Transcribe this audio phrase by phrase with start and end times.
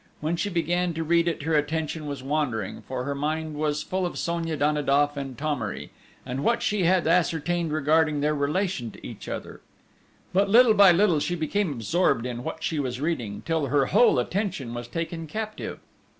[0.19, 4.03] When she began to read it her attention was wandering, for her mind was full
[4.03, 5.91] of Sonia Danidoff and Thomery,
[6.25, 9.61] and what she had ascertained regarding their relation to each other;
[10.33, 14.17] but little by little she became absorbed in what she was reading, till her whole
[14.17, 15.77] attention was taken captive.